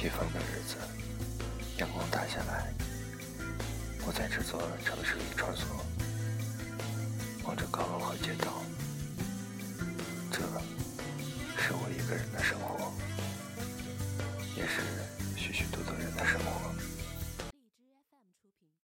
[0.00, 0.76] 起风的日子
[1.76, 2.72] 阳光打下来
[4.06, 5.64] 我在这座城市里穿梭
[7.44, 8.62] 望着高楼和街道
[10.30, 10.38] 这
[11.60, 12.90] 是我一个人的生活
[14.56, 14.80] 也是